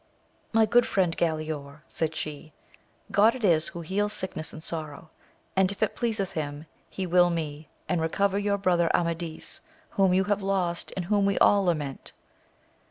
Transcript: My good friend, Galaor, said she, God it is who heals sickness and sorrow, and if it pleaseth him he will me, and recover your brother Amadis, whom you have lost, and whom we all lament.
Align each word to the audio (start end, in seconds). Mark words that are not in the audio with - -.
My 0.51 0.65
good 0.65 0.87
friend, 0.87 1.15
Galaor, 1.15 1.81
said 1.87 2.15
she, 2.15 2.53
God 3.11 3.35
it 3.35 3.43
is 3.45 3.67
who 3.67 3.81
heals 3.81 4.13
sickness 4.13 4.51
and 4.51 4.63
sorrow, 4.63 5.11
and 5.55 5.71
if 5.71 5.83
it 5.83 5.95
pleaseth 5.95 6.31
him 6.31 6.65
he 6.89 7.05
will 7.05 7.29
me, 7.29 7.69
and 7.87 8.01
recover 8.01 8.39
your 8.39 8.57
brother 8.57 8.89
Amadis, 8.95 9.59
whom 9.91 10.11
you 10.11 10.23
have 10.23 10.41
lost, 10.41 10.91
and 10.95 11.05
whom 11.05 11.27
we 11.27 11.37
all 11.37 11.65
lament. 11.65 12.13